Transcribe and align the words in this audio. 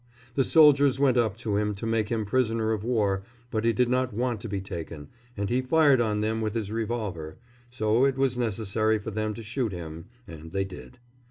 The 0.33 0.43
soldiers 0.43 0.99
went 0.99 1.15
up 1.15 1.37
to 1.37 1.57
him 1.57 1.75
to 1.75 1.85
make 1.85 2.09
him 2.09 2.25
prisoner 2.25 2.71
of 2.71 2.83
war, 2.83 3.21
but 3.51 3.63
he 3.65 3.71
did 3.71 3.87
not 3.87 4.15
want 4.15 4.41
to 4.41 4.49
be 4.49 4.59
taken, 4.59 5.09
and 5.37 5.47
he 5.47 5.61
fired 5.61 6.01
on 6.01 6.21
them 6.21 6.41
with 6.41 6.55
his 6.55 6.71
revolver. 6.71 7.37
So 7.69 8.05
it 8.05 8.17
was 8.17 8.35
necessary 8.35 8.97
for 8.97 9.11
them 9.11 9.35
to 9.35 9.43
shoot 9.43 9.71
him, 9.71 10.05
and 10.25 10.53
they 10.53 10.63
did. 10.63 10.97